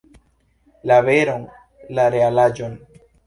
La 0.91 0.97
veron, 1.09 1.45
la 1.99 2.09
realaĵon! 2.17 2.75